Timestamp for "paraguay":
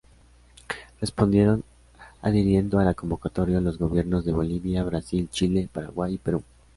5.71-6.15